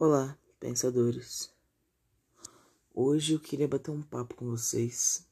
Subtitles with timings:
[0.00, 1.52] Olá, pensadores.
[2.94, 5.26] Hoje eu queria bater um papo com vocês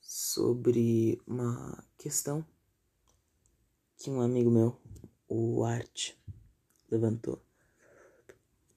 [0.00, 2.44] sobre uma questão
[3.96, 4.76] que um amigo meu,
[5.28, 6.14] o Art,
[6.90, 7.40] levantou.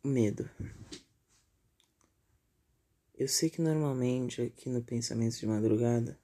[0.04, 0.48] Medo.
[3.16, 6.20] Eu sei que normalmente aqui no Pensamento de Madrugada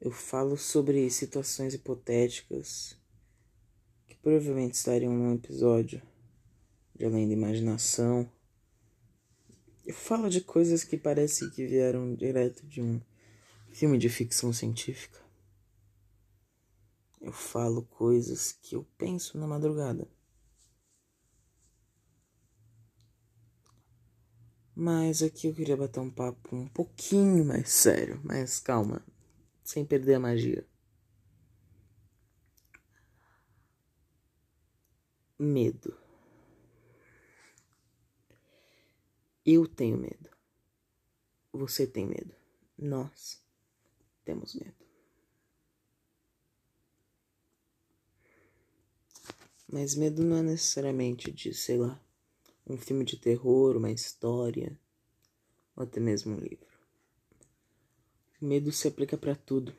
[0.00, 2.96] eu falo sobre situações hipotéticas
[4.06, 6.00] que provavelmente estariam num episódio
[6.98, 8.28] de além da imaginação.
[9.86, 13.00] Eu falo de coisas que parecem que vieram direto de um
[13.70, 15.18] filme de ficção científica.
[17.20, 20.08] Eu falo coisas que eu penso na madrugada.
[24.74, 29.04] Mas aqui eu queria bater um papo um pouquinho mais sério, mas calma,
[29.64, 30.66] sem perder a magia.
[35.38, 36.07] Medo.
[39.50, 40.28] Eu tenho medo.
[41.54, 42.34] Você tem medo.
[42.76, 43.42] Nós
[44.22, 44.76] temos medo.
[49.66, 51.98] Mas medo não é necessariamente de, sei lá,
[52.66, 54.78] um filme de terror, uma história,
[55.74, 56.68] ou até mesmo um livro.
[58.38, 59.74] Medo se aplica para tudo.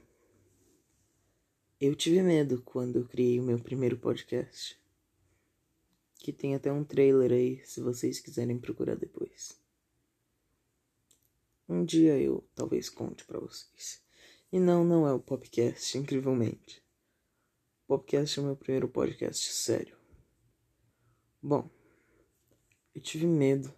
[1.80, 4.82] Eu tive medo quando eu criei o meu primeiro podcast.
[6.20, 9.60] Que tem até um trailer aí, se vocês quiserem procurar depois.
[11.68, 14.04] Um dia eu talvez conte para vocês.
[14.52, 16.84] E não, não é o podcast, incrivelmente.
[17.84, 19.98] O podcast é o meu primeiro podcast sério.
[21.42, 21.70] Bom,
[22.94, 23.74] eu tive medo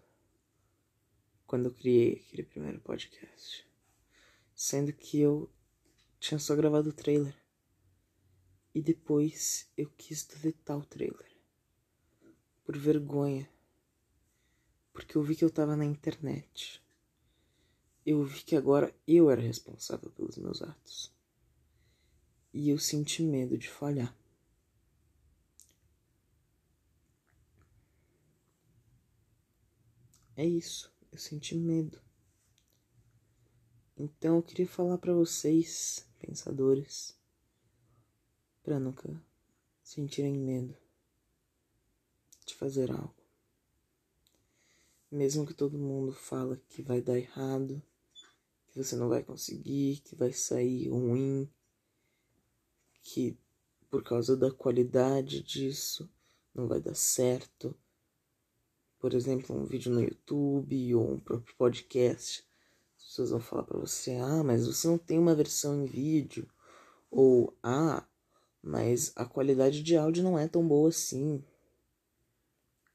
[1.45, 3.67] quando eu criei aquele primeiro podcast.
[4.55, 5.49] Sendo que eu
[6.19, 7.35] tinha só gravado o trailer.
[8.73, 11.30] E depois eu quis deletar o trailer.
[12.71, 13.49] Por vergonha.
[14.93, 16.81] Porque eu vi que eu tava na internet.
[18.05, 21.13] Eu vi que agora eu era responsável pelos meus atos.
[22.53, 24.15] E eu senti medo de falhar.
[30.37, 32.01] É isso, eu senti medo.
[33.97, 37.19] Então eu queria falar para vocês, pensadores,
[38.63, 39.21] para nunca
[39.83, 40.80] sentirem medo
[42.61, 43.15] fazer algo.
[45.11, 47.81] Mesmo que todo mundo fala que vai dar errado,
[48.67, 51.49] que você não vai conseguir, que vai sair ruim,
[53.01, 53.35] que
[53.89, 56.07] por causa da qualidade disso
[56.53, 57.75] não vai dar certo.
[58.99, 62.45] Por exemplo, um vídeo no YouTube ou um próprio podcast
[62.95, 66.47] pessoas vão falar para você: ah, mas você não tem uma versão em vídeo.
[67.09, 68.05] Ou, ah,
[68.61, 71.43] mas a qualidade de áudio não é tão boa assim.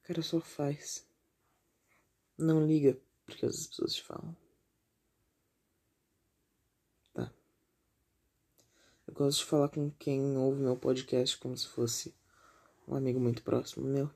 [0.06, 1.04] Cara só faz.
[2.38, 4.36] Não liga porque as pessoas te falam.
[7.12, 7.34] Tá.
[9.04, 12.14] Eu gosto de falar com quem ouve meu podcast como se fosse
[12.86, 14.08] um amigo muito próximo meu.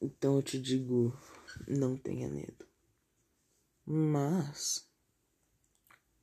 [0.00, 1.14] Então eu te digo,
[1.68, 2.66] não tenha medo.
[3.84, 4.88] Mas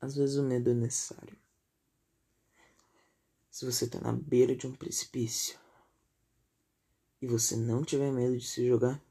[0.01, 1.37] às vezes o medo é necessário.
[3.51, 5.61] Se você tá na beira de um precipício
[7.23, 9.01] e você não tiver medo de se jogar,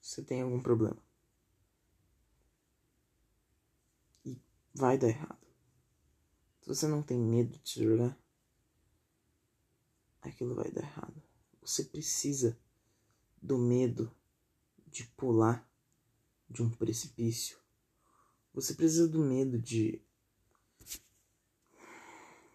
[0.00, 0.96] você tem algum problema.
[4.24, 4.40] E
[4.72, 5.46] vai dar errado.
[6.62, 8.18] Se você não tem medo de se jogar,
[10.22, 11.22] aquilo vai dar errado.
[11.60, 12.58] Você precisa
[13.42, 14.10] do medo
[14.86, 15.70] de pular
[16.48, 17.58] de um precipício.
[18.54, 20.02] Você precisa do medo de.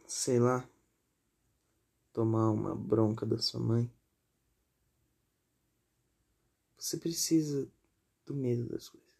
[0.08, 0.68] sei lá.
[2.16, 3.92] Tomar uma bronca da sua mãe.
[6.78, 7.70] Você precisa
[8.26, 9.14] do medo das coisas.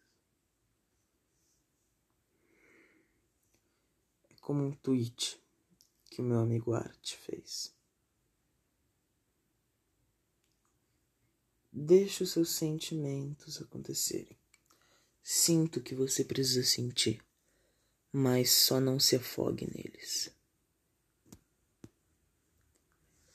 [4.30, 5.38] É como um tweet
[6.06, 7.70] que o meu amigo Art fez.
[11.70, 14.38] Deixe os seus sentimentos acontecerem.
[15.22, 17.22] Sinto que você precisa sentir,
[18.10, 20.34] mas só não se afogue neles.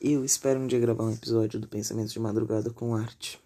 [0.04, 3.40] Eu espero um dia gravar um episódio do Pensamento de Madrugada com arte.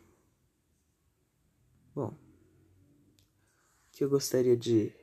[1.93, 4.95] Bom, o que eu gostaria de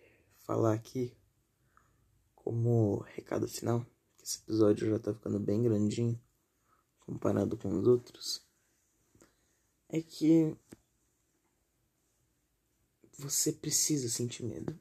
[0.47, 1.15] falar aqui,
[2.35, 3.85] como recado final,
[4.17, 6.19] que esse episódio já tá ficando bem grandinho
[7.01, 8.43] comparado com os outros,
[9.91, 10.57] é que
[13.19, 14.75] você precisa sentir medo.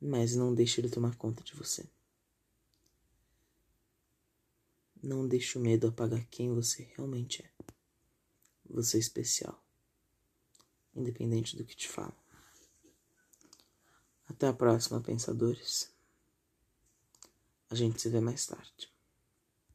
[0.00, 1.90] Mas não deixe ele tomar conta de você.
[5.08, 7.50] Não deixe o medo apagar quem você realmente é.
[8.68, 9.58] Você é especial.
[10.94, 12.14] Independente do que te falam.
[14.26, 15.90] Até a próxima, pensadores.
[17.70, 18.92] A gente se vê mais tarde.